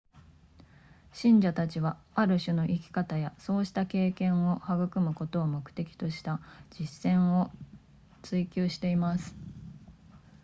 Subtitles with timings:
[1.13, 6.39] 信者たちはある種の生き方やそうした経験を育むことを目的とした
[6.71, 7.51] 実践を
[8.23, 9.35] 追求しています